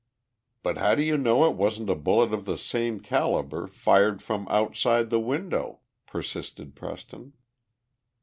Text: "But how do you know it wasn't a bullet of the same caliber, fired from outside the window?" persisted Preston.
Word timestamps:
"But 0.63 0.79
how 0.79 0.95
do 0.95 1.03
you 1.03 1.15
know 1.15 1.47
it 1.47 1.55
wasn't 1.55 1.91
a 1.91 1.93
bullet 1.93 2.33
of 2.33 2.45
the 2.45 2.57
same 2.57 3.01
caliber, 3.01 3.67
fired 3.67 4.19
from 4.19 4.47
outside 4.49 5.11
the 5.11 5.19
window?" 5.19 5.81
persisted 6.07 6.75
Preston. 6.75 7.33